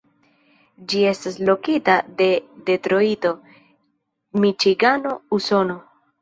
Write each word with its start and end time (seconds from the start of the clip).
Ĝi 0.93 1.01
estas 1.09 1.35
lokita 1.49 1.97
en 2.27 2.39
Detrojto, 2.69 3.35
Miĉigano, 4.47 5.13
Usono. 5.39 5.79